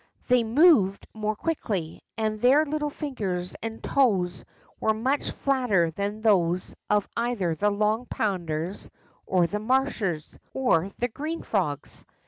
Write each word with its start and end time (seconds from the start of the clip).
They 0.29 0.43
moved 0.43 1.05
more 1.13 1.35
quickly, 1.35 2.01
and 2.17 2.39
their 2.39 2.65
little 2.65 2.89
fingers 2.89 3.55
and 3.61 3.83
toes 3.83 4.43
were 4.79 4.95
much 4.95 5.29
flatter 5.29 5.91
than 5.91 6.21
those 6.21 6.73
of 6.89 7.07
either 7.15 7.53
the 7.53 7.69
Long 7.69 8.07
Ponders, 8.07 8.89
the 9.27 9.59
Marshers, 9.59 10.39
or 10.55 10.89
the 10.97 11.07
green 11.07 11.43
frogs. 11.43 12.03